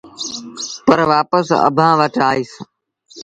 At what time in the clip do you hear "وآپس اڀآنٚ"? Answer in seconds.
1.09-1.97